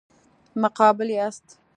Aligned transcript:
مقابل 0.61 1.09
یاست. 1.17 1.57